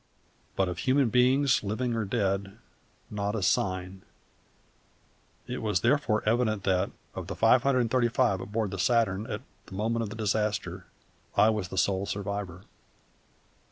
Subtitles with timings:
[0.55, 2.57] But of human beings, living or dead,
[3.11, 4.01] not a sign;
[5.45, 9.27] it was therefore evident that, of the five hundred and thirty five aboard the Saturn
[9.27, 10.87] at the moment of the disaster,
[11.37, 12.63] I was the sole survivor.